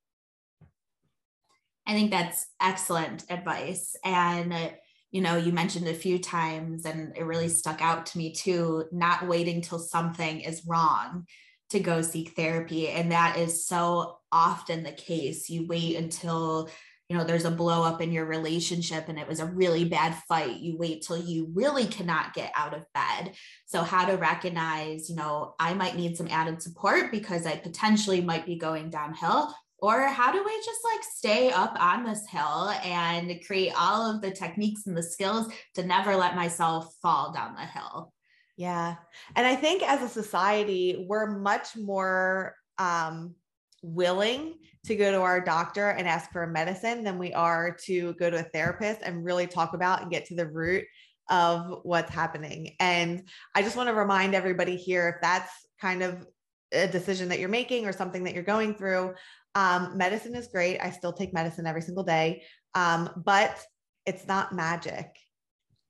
[1.87, 3.95] I think that's excellent advice.
[4.03, 4.69] And, uh,
[5.09, 8.85] you know, you mentioned a few times, and it really stuck out to me too
[8.91, 11.25] not waiting till something is wrong
[11.69, 12.89] to go seek therapy.
[12.89, 15.49] And that is so often the case.
[15.49, 16.69] You wait until
[17.09, 20.13] you know there's a blow up in your relationship and it was a really bad
[20.27, 23.31] fight you wait till you really cannot get out of bed
[23.65, 28.19] so how to recognize you know i might need some added support because i potentially
[28.19, 32.71] might be going downhill or how do I just like stay up on this hill
[32.83, 37.55] and create all of the techniques and the skills to never let myself fall down
[37.55, 38.13] the hill
[38.57, 38.95] yeah
[39.35, 43.35] and i think as a society we're much more um
[43.83, 48.13] willing to go to our doctor and ask for a medicine than we are to
[48.13, 50.83] go to a therapist and really talk about and get to the root
[51.29, 52.75] of what's happening.
[52.79, 56.25] And I just want to remind everybody here if that's kind of
[56.71, 59.13] a decision that you're making or something that you're going through,
[59.57, 60.77] um, medicine is great.
[60.79, 62.43] I still take medicine every single day,
[62.75, 63.59] um, but
[64.05, 65.17] it's not magic.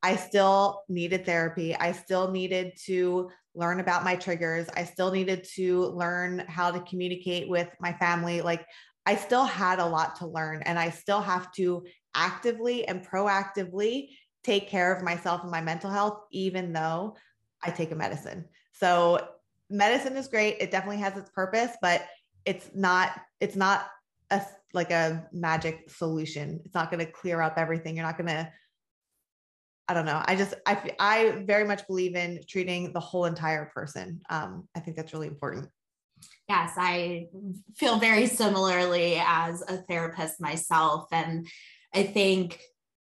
[0.02, 1.76] I still needed therapy.
[1.76, 4.68] I still needed to learn about my triggers.
[4.74, 8.40] I still needed to learn how to communicate with my family.
[8.40, 8.66] Like
[9.06, 11.84] I still had a lot to learn and I still have to
[12.16, 14.12] actively and proactively
[14.46, 17.18] take care of myself and my mental health, even though
[17.62, 18.46] I take a medicine.
[18.72, 19.28] So
[19.70, 20.56] medicine is great.
[20.62, 22.06] It definitely has its purpose, but
[22.46, 23.88] it's not, it's not
[24.30, 24.42] a
[24.74, 26.60] like a magic solution.
[26.66, 27.96] It's not going to clear up everything.
[27.96, 28.52] You're not going to
[29.90, 30.22] I don't know.
[30.26, 34.22] I just I I very much believe in treating the whole entire person.
[34.30, 35.70] Um, I think that's really important.
[36.50, 37.28] Yes, I
[37.76, 41.48] feel very similarly as a therapist myself, and
[41.94, 42.60] I think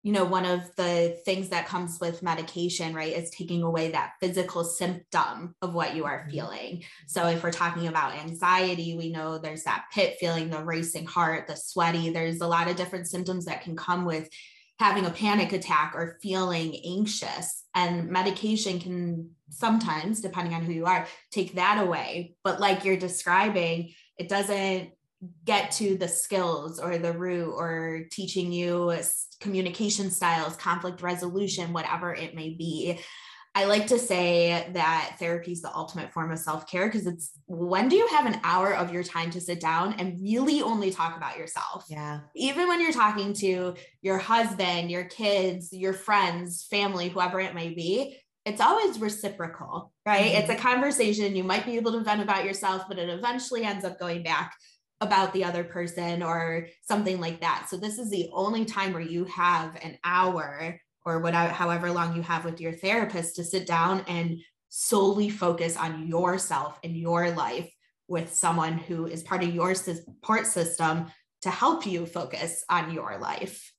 [0.04, 4.14] you know one of the things that comes with medication right is taking away that
[4.22, 6.32] physical symptom of what you are mm-hmm.
[6.32, 11.06] feeling so if we're talking about anxiety we know there's that pit feeling the racing
[11.06, 14.30] heart the sweaty there's a lot of different symptoms that can come with
[14.80, 17.66] having a panic attack or feeling anxious.
[17.76, 22.36] And medication can sometimes, depending on who you are, take that away.
[22.44, 24.92] But like you're describing, it doesn't
[25.46, 28.94] get to the skills or the root or teaching you
[29.42, 33.00] communication styles, conflict resolution, whatever it may be.
[33.56, 37.32] I like to say that therapy is the ultimate form of self care because it's
[37.48, 40.92] when do you have an hour of your time to sit down and really only
[40.92, 41.86] talk about yourself?
[41.90, 42.20] Yeah.
[42.36, 47.74] Even when you're talking to your husband, your kids, your friends, family, whoever it may
[47.74, 50.32] be, it's always reciprocal, right?
[50.32, 50.42] Mm-hmm.
[50.42, 51.36] It's a conversation.
[51.36, 54.54] You might be able to vent about yourself, but it eventually ends up going back
[55.02, 57.68] about the other person or something like that.
[57.70, 62.16] So, this is the only time where you have an hour or whatever however long
[62.16, 67.32] you have with your therapist to sit down and solely focus on yourself and your
[67.32, 67.72] life
[68.08, 71.06] with someone who is part of your support system
[71.42, 73.72] to help you focus on your life.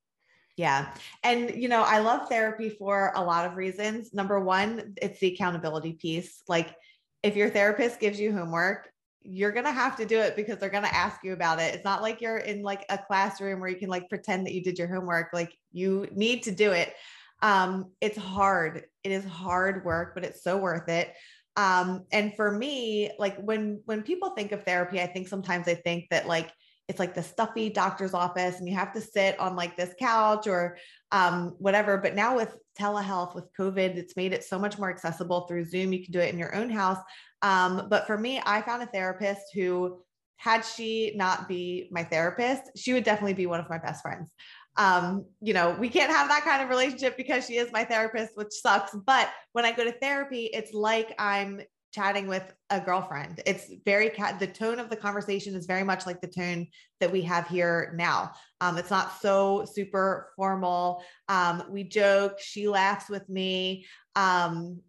[0.56, 0.92] Yeah.
[1.22, 4.12] And, you know, I love therapy for a lot of reasons.
[4.12, 6.42] Number one, it's the accountability piece.
[6.48, 6.74] Like,
[7.22, 8.90] if your therapist gives you homework,
[9.22, 11.74] you're going to have to do it because they're going to ask you about it.
[11.74, 14.62] It's not like you're in like a classroom where you can like pretend that you
[14.62, 15.28] did your homework.
[15.32, 16.94] Like, you need to do it
[17.42, 18.84] um, it's hard.
[19.04, 21.12] It is hard work, but it's so worth it.
[21.56, 25.74] Um, and for me, like when when people think of therapy, I think sometimes they
[25.74, 26.50] think that like
[26.88, 30.46] it's like the stuffy doctor's office and you have to sit on like this couch
[30.46, 30.76] or
[31.12, 31.98] um, whatever.
[31.98, 35.92] But now with telehealth, with COVID, it's made it so much more accessible through Zoom.
[35.92, 36.98] You can do it in your own house.
[37.42, 40.02] Um, but for me, I found a therapist who
[40.36, 44.30] had she not be my therapist, she would definitely be one of my best friends.
[44.76, 48.36] um, you know, we can't have that kind of relationship because she is my therapist,
[48.36, 48.94] which sucks.
[49.04, 51.60] But when I go to therapy, it's like I'm
[51.92, 53.42] chatting with a girlfriend.
[53.46, 56.68] It's very the tone of the conversation is very much like the tone
[57.00, 58.32] that we have here now.
[58.60, 61.02] Um, it's not so super formal.
[61.28, 63.86] Um, we joke, she laughs with me.
[64.14, 64.80] Um,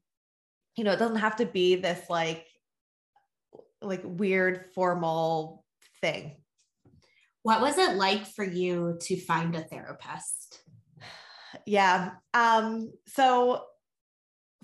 [0.75, 2.45] you know, it doesn't have to be this like
[3.81, 5.65] like weird formal
[6.01, 6.35] thing.
[7.43, 10.61] What was it like for you to find a therapist?
[11.65, 12.11] Yeah.
[12.33, 13.63] Um, so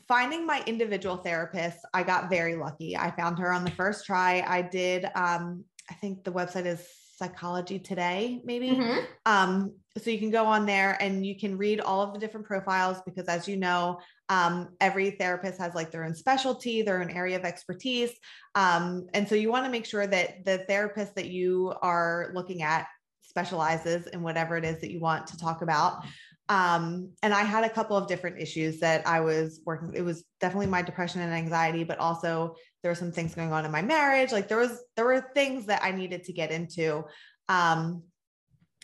[0.07, 2.95] finding my individual therapist, I got very lucky.
[2.95, 4.43] I found her on the first try.
[4.47, 8.69] I did, um, I think the website is Psychology Today, maybe.
[8.69, 8.99] Mm-hmm.
[9.25, 12.45] Um, so you can go on there and you can read all of the different
[12.45, 17.09] profiles because, as you know, um, every therapist has like their own specialty, their own
[17.09, 18.11] area of expertise.
[18.55, 22.61] Um, and so you want to make sure that the therapist that you are looking
[22.61, 22.87] at
[23.21, 26.03] specializes in whatever it is that you want to talk about.
[26.49, 29.93] Um, and I had a couple of different issues that I was working.
[29.93, 33.65] It was definitely my depression and anxiety, but also there were some things going on
[33.65, 34.31] in my marriage.
[34.31, 37.03] Like there was, there were things that I needed to get into.
[37.49, 38.03] Um,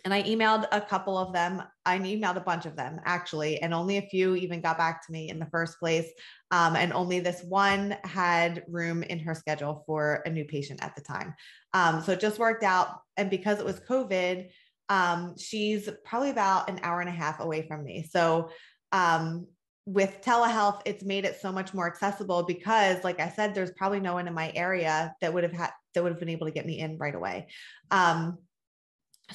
[0.03, 1.63] and I emailed a couple of them.
[1.85, 5.11] I emailed a bunch of them actually, and only a few even got back to
[5.11, 6.09] me in the first place.
[6.51, 10.95] Um, and only this one had room in her schedule for a new patient at
[10.95, 11.33] the time.
[11.73, 12.99] Um, so it just worked out.
[13.17, 14.49] And because it was COVID,
[14.89, 18.07] um, she's probably about an hour and a half away from me.
[18.11, 18.49] So
[18.91, 19.47] um,
[19.85, 23.99] with telehealth, it's made it so much more accessible because, like I said, there's probably
[23.99, 26.53] no one in my area that would have had that would have been able to
[26.53, 27.47] get me in right away.
[27.91, 28.37] Um,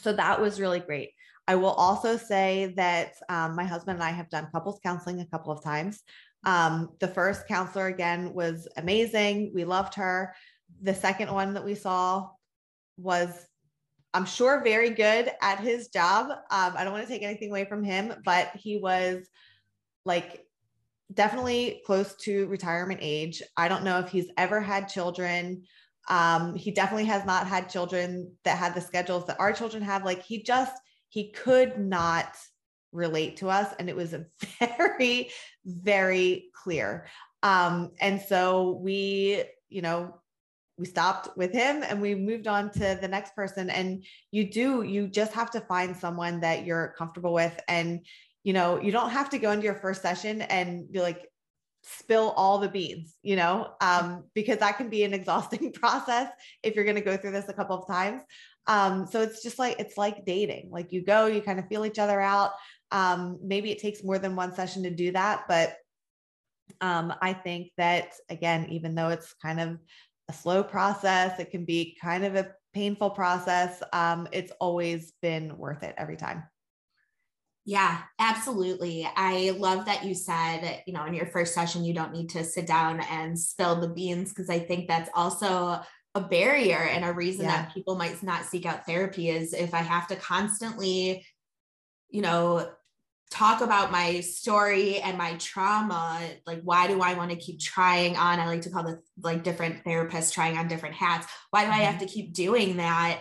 [0.01, 1.13] so that was really great.
[1.47, 5.27] I will also say that um, my husband and I have done couples counseling a
[5.27, 6.03] couple of times.
[6.45, 9.53] Um, the first counselor again was amazing.
[9.55, 10.35] We loved her.
[10.83, 12.29] The second one that we saw
[12.99, 13.47] was
[14.15, 16.31] I'm sure very good at his job.
[16.31, 19.27] Um, I don't want to take anything away from him, but he was
[20.05, 20.45] like
[21.13, 23.43] definitely close to retirement age.
[23.57, 25.65] I don't know if he's ever had children.
[26.09, 30.05] Um, he definitely has not had children that had the schedules that our children have.
[30.05, 30.73] Like he just,
[31.09, 32.37] he could not
[32.93, 33.75] relate to us.
[33.79, 34.15] And it was
[34.79, 35.31] very,
[35.65, 37.07] very clear.
[37.43, 40.21] Um, and so we, you know,
[40.79, 44.83] we stopped with him and we moved on to the next person and you do
[44.83, 48.07] you just have to find someone that you're comfortable with and
[48.45, 51.27] you know you don't have to go into your first session and be like
[51.89, 56.31] spill all the beans you know um, because that can be an exhausting process
[56.63, 58.23] if you're going to go through this a couple of times
[58.67, 61.85] um, so it's just like it's like dating like you go you kind of feel
[61.85, 62.53] each other out
[62.91, 65.77] um, maybe it takes more than one session to do that but
[66.83, 69.79] um, I think that again, even though it's kind of
[70.29, 71.39] a slow process.
[71.39, 73.83] It can be kind of a painful process.
[73.93, 76.45] Um, it's always been worth it every time.
[77.69, 79.07] Yeah, absolutely.
[79.15, 82.43] I love that you said, you know, in your first session, you don't need to
[82.43, 85.79] sit down and spill the beans because I think that's also
[86.15, 87.65] a barrier and a reason yeah.
[87.65, 91.27] that people might not seek out therapy is if I have to constantly,
[92.09, 92.71] you know,
[93.31, 98.17] talk about my story and my trauma like why do i want to keep trying
[98.17, 101.71] on i like to call the like different therapists trying on different hats why do
[101.71, 102.07] i have mm-hmm.
[102.07, 103.21] to keep doing that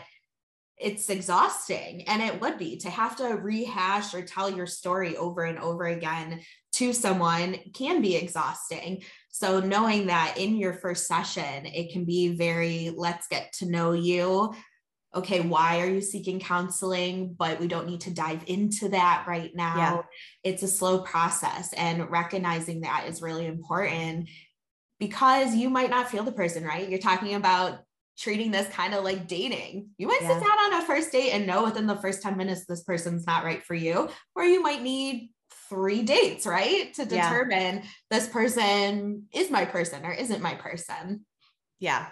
[0.77, 5.43] it's exhausting and it would be to have to rehash or tell your story over
[5.43, 6.39] and over again
[6.71, 12.29] to someone can be exhausting so knowing that in your first session it can be
[12.35, 14.53] very let's get to know you
[15.15, 17.33] okay, why are you seeking counseling?
[17.33, 19.75] But we don't need to dive into that right now.
[19.77, 20.01] Yeah.
[20.51, 24.29] It's a slow process, and recognizing that is really important
[24.99, 26.87] because you might not feel the person, right?
[26.87, 27.79] You're talking about
[28.17, 29.89] treating this kind of like dating.
[29.97, 30.39] You might yeah.
[30.39, 33.27] sit down on a first date and know within the first 10 minutes this person's
[33.27, 35.29] not right for you, or you might need
[35.69, 36.93] three dates, right?
[36.95, 37.83] To determine yeah.
[38.09, 41.25] this person is my person or isn't my person.
[41.79, 42.07] Yeah.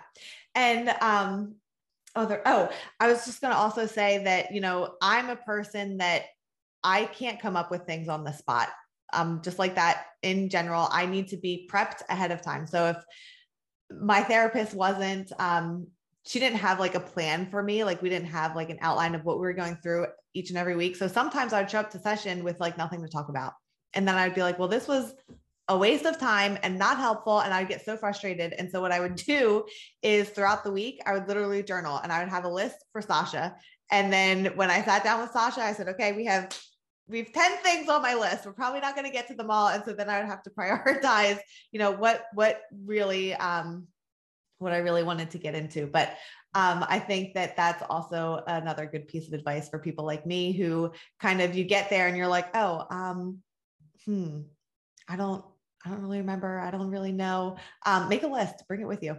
[0.54, 1.56] And um
[2.16, 5.98] other oh i was just going to also say that you know i'm a person
[5.98, 6.24] that
[6.84, 8.70] i can't come up with things on the spot
[9.14, 12.88] um just like that in general i need to be prepped ahead of time so
[12.88, 12.98] if
[14.02, 15.88] my therapist wasn't um
[16.26, 19.16] she didn't have like a plan for me like we didn't have like an outline
[19.16, 21.92] of what we were going through each and every week so sometimes i'd show up
[21.92, 23.54] to session with like nothing to talk about
[23.94, 25.14] and then i'd be like well this was
[25.68, 27.40] a waste of time and not helpful.
[27.40, 28.54] And I would get so frustrated.
[28.54, 29.66] And so what I would do
[30.02, 33.02] is throughout the week, I would literally journal and I would have a list for
[33.02, 33.56] Sasha.
[33.92, 36.58] And then when I sat down with Sasha, I said, okay, we have
[37.08, 38.46] we've 10 things on my list.
[38.46, 39.68] We're probably not going to get to them all.
[39.68, 41.40] And so then I would have to prioritize,
[41.72, 43.88] you know, what what really um
[44.60, 45.88] what I really wanted to get into.
[45.88, 46.16] But
[46.54, 50.54] um, I think that that's also another good piece of advice for people like me
[50.54, 53.40] who kind of you get there and you're like, oh, um,
[54.06, 54.42] hmm,
[55.08, 55.44] I don't,
[55.86, 56.60] I don't really remember.
[56.60, 57.58] I don't really know.
[57.86, 59.18] Um, make a list, bring it with you.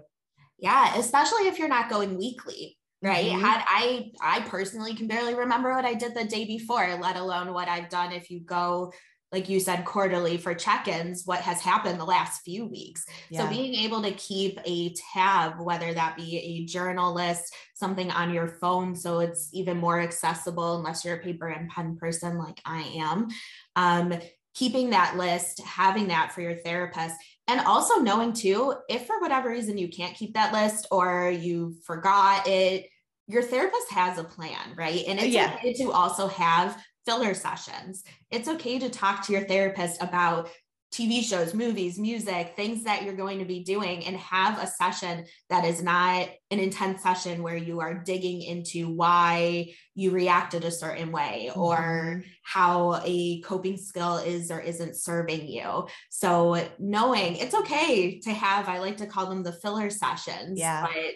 [0.59, 3.27] Yeah, especially if you're not going weekly, right?
[3.27, 3.45] Mm-hmm.
[3.45, 7.53] Had I, I personally can barely remember what I did the day before, let alone
[7.53, 8.93] what I've done if you go
[9.33, 13.05] like you said, quarterly for check ins, what has happened the last few weeks.
[13.29, 13.43] Yeah.
[13.43, 18.33] So being able to keep a tab, whether that be a journal list, something on
[18.33, 22.61] your phone, so it's even more accessible, unless you're a paper and pen person like
[22.65, 23.29] I am.
[23.75, 24.15] Um,
[24.55, 27.17] keeping that list, having that for your therapist,
[27.49, 31.75] and also knowing too, if for whatever reason you can't keep that list or you
[31.85, 32.87] forgot it,
[33.29, 35.05] your therapist has a plan, right?
[35.07, 35.55] And it's yeah.
[35.57, 38.03] okay to also have filler sessions.
[38.31, 40.51] It's okay to talk to your therapist about
[40.93, 45.27] TV shows, movies, music, things that you're going to be doing, and have a session
[45.51, 50.71] that is not an intense session where you are digging into why you reacted a
[50.71, 51.61] certain way mm-hmm.
[51.61, 55.87] or how a coping skill is or isn't serving you.
[56.09, 60.87] So, knowing it's okay to have, I like to call them the filler sessions, yeah.
[60.87, 61.15] but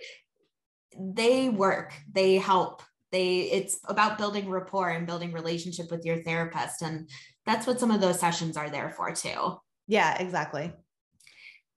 [1.16, 2.82] they work, they help
[3.12, 7.08] they it's about building rapport and building relationship with your therapist and
[7.46, 9.58] that's what some of those sessions are there for too.
[9.86, 10.72] Yeah exactly.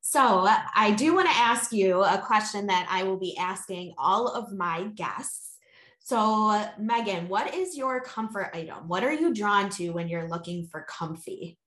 [0.01, 4.27] So i do want to ask you a question that i will be asking all
[4.27, 5.57] of my guests.
[5.99, 8.87] So megan what is your comfort item?
[8.87, 11.57] What are you drawn to when you're looking for comfy?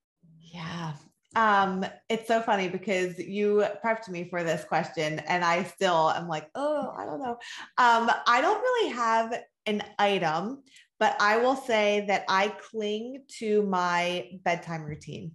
[0.41, 0.93] Yeah
[1.35, 6.29] um, it's so funny because you prepped me for this question and I still am
[6.29, 7.39] like, oh, I don't know.
[7.79, 9.35] Um, I don't really have
[9.66, 10.62] an item,
[10.99, 15.33] but I will say that I cling to my bedtime routine.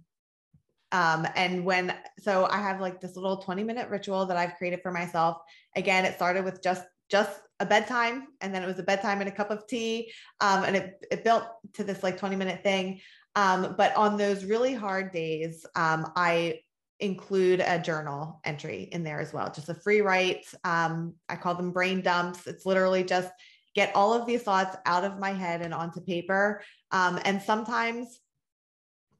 [0.90, 4.82] Um, and when, so I have like this little 20 minute ritual that I've created
[4.82, 5.38] for myself.
[5.76, 9.28] Again, it started with just, just a bedtime and then it was a bedtime and
[9.28, 10.12] a cup of tea.
[10.40, 13.00] Um, and it, it built to this like 20 minute thing.
[13.34, 16.60] Um, but on those really hard days, um, I
[17.00, 20.46] include a journal entry in there as well, just a free write.
[20.64, 22.46] Um, I call them brain dumps.
[22.46, 23.30] It's literally just
[23.74, 26.62] get all of these thoughts out of my head and onto paper.
[26.90, 28.20] Um, and sometimes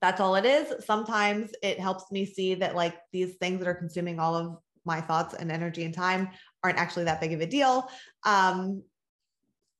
[0.01, 0.85] that's all it is.
[0.85, 5.01] Sometimes it helps me see that like these things that are consuming all of my
[5.01, 6.29] thoughts and energy and time
[6.63, 7.89] aren't actually that big of a deal.
[8.25, 8.83] Um,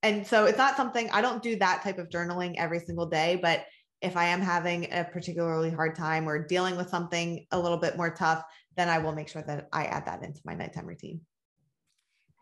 [0.03, 3.39] and so it's not something I don't do that type of journaling every single day,
[3.41, 3.65] but
[4.03, 7.97] if I am having a particularly hard time or dealing with something a little bit
[7.97, 8.45] more tough,
[8.77, 11.21] then I will make sure that I add that into my nighttime routine.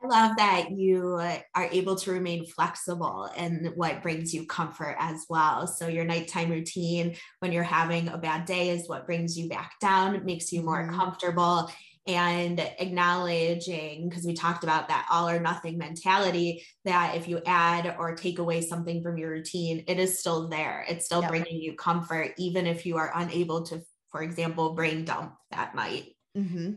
[0.03, 1.21] I love that you
[1.55, 5.67] are able to remain flexible and what brings you comfort as well.
[5.67, 9.73] So, your nighttime routine when you're having a bad day is what brings you back
[9.79, 10.99] down, makes you more mm-hmm.
[10.99, 11.71] comfortable.
[12.11, 17.95] And acknowledging, because we talked about that all or nothing mentality, that if you add
[18.01, 20.85] or take away something from your routine, it is still there.
[20.89, 21.31] It's still yep.
[21.31, 23.81] bringing you comfort, even if you are unable to,
[24.11, 26.17] for example, brain dump that night.
[26.37, 26.73] Mm-hmm.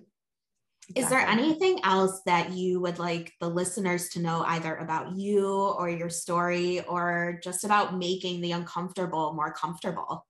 [0.89, 1.01] Exactly.
[1.01, 5.49] Is there anything else that you would like the listeners to know either about you
[5.49, 10.27] or your story or just about making the uncomfortable more comfortable?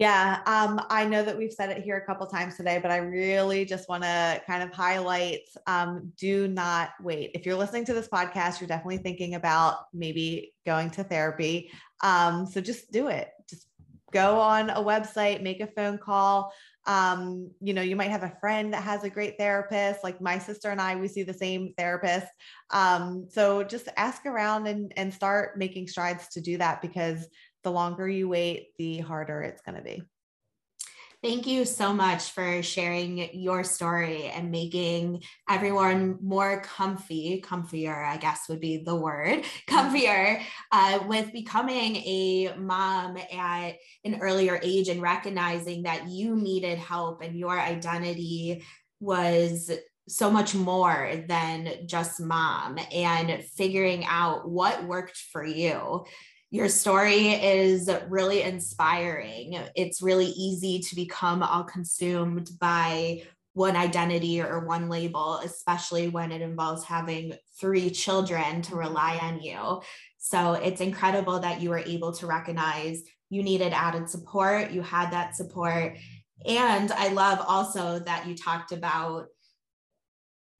[0.00, 2.96] Yeah, um, I know that we've said it here a couple times today, but I
[2.96, 7.32] really just want to kind of highlight um, do not wait.
[7.34, 11.70] If you're listening to this podcast, you're definitely thinking about maybe going to therapy.
[12.02, 13.28] Um, so just do it.
[13.46, 13.66] Just
[14.10, 16.50] go on a website, make a phone call
[16.86, 20.02] um, you know, you might have a friend that has a great therapist.
[20.02, 22.26] Like my sister and I, we see the same therapist.
[22.70, 27.28] Um, so just ask around and and start making strides to do that because
[27.62, 30.02] the longer you wait, the harder it's going to be.
[31.22, 38.16] Thank you so much for sharing your story and making everyone more comfy, comfier, I
[38.16, 40.40] guess would be the word, comfier
[40.72, 47.20] uh, with becoming a mom at an earlier age and recognizing that you needed help
[47.20, 48.64] and your identity
[48.98, 49.70] was
[50.08, 56.04] so much more than just mom and figuring out what worked for you
[56.50, 59.58] your story is really inspiring.
[59.76, 63.22] It's really easy to become all consumed by
[63.52, 69.40] one identity or one label, especially when it involves having three children to rely on
[69.40, 69.80] you.
[70.18, 75.12] So it's incredible that you were able to recognize you needed added support, you had
[75.12, 75.98] that support.
[76.46, 79.26] And I love also that you talked about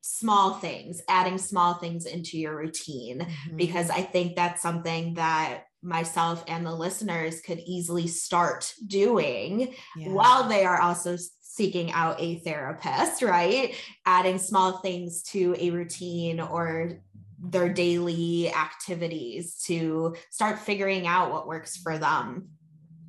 [0.02, 3.56] small things, adding small things into your routine, mm-hmm.
[3.56, 10.08] because I think that's something that myself and the listeners could easily start doing yeah.
[10.08, 13.74] while they are also seeking out a therapist, right?
[14.06, 17.00] Adding small things to a routine or
[17.42, 22.50] their daily activities to start figuring out what works for them.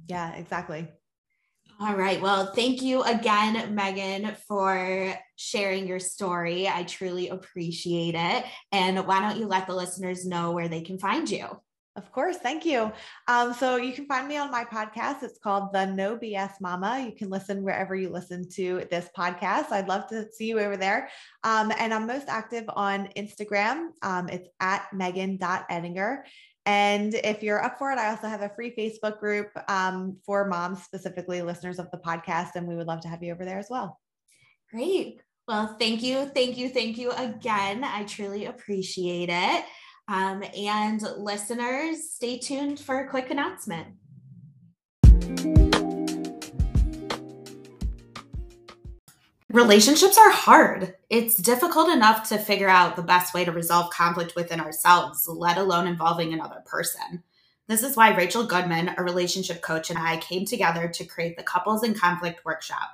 [0.07, 0.87] Yeah, exactly.
[1.79, 2.21] All right.
[2.21, 6.67] Well, thank you again, Megan, for sharing your story.
[6.67, 8.45] I truly appreciate it.
[8.71, 11.47] And why don't you let the listeners know where they can find you?
[11.97, 12.37] Of course.
[12.37, 12.89] Thank you.
[13.27, 15.23] Um, so you can find me on my podcast.
[15.23, 17.03] It's called The No BS Mama.
[17.05, 19.71] You can listen wherever you listen to this podcast.
[19.71, 21.09] I'd love to see you over there.
[21.43, 23.89] Um, and I'm most active on Instagram.
[24.03, 26.19] Um, it's at megan.eddinger.
[26.65, 30.47] And if you're up for it, I also have a free Facebook group um, for
[30.47, 32.51] moms, specifically listeners of the podcast.
[32.55, 33.99] And we would love to have you over there as well.
[34.69, 35.21] Great.
[35.45, 36.27] Well, thank you.
[36.27, 36.69] Thank you.
[36.69, 37.83] Thank you again.
[37.83, 39.65] I truly appreciate it.
[40.07, 43.87] Um, and listeners, stay tuned for a quick announcement.
[49.51, 50.95] Relationships are hard.
[51.09, 55.57] It's difficult enough to figure out the best way to resolve conflict within ourselves, let
[55.57, 57.21] alone involving another person.
[57.67, 61.43] This is why Rachel Goodman, a relationship coach, and I came together to create the
[61.43, 62.91] Couples and Conflict workshop.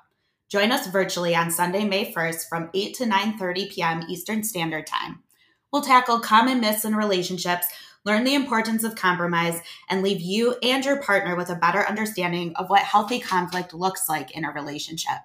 [0.49, 4.03] Join us virtually on Sunday, May 1st from 8 to 9:30 p.m.
[4.10, 5.24] Eastern Standard Time.
[5.72, 7.68] We'll tackle common myths in relationships,
[8.05, 9.59] learn the importance of compromise,
[9.89, 14.07] and leave you and your partner with a better understanding of what healthy conflict looks
[14.07, 15.18] like in a relationship.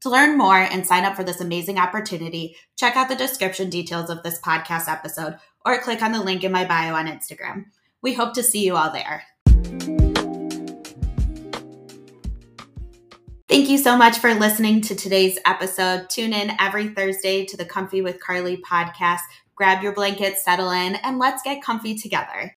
[0.00, 4.10] To learn more and sign up for this amazing opportunity, check out the description details
[4.10, 7.66] of this podcast episode or click on the link in my bio on Instagram.
[8.00, 9.22] We hope to see you all there.
[13.48, 16.08] Thank you so much for listening to today's episode.
[16.08, 19.20] Tune in every Thursday to the Comfy with Carly podcast.
[19.54, 22.56] Grab your blanket, settle in, and let's get comfy together.